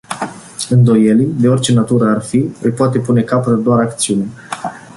[0.69, 4.27] Îndoielii, de orice natură ar fi, îi poate pune capăt doar acțiunea.